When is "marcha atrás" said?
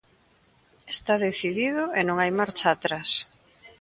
2.39-3.09